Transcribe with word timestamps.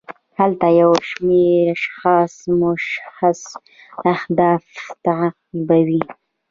هلته 0.39 0.67
یو 0.81 0.91
شمیر 1.09 1.61
اشخاص 1.75 2.35
مشخص 2.61 3.41
اهداف 4.13 4.65
تعقیبوي. 5.05 6.01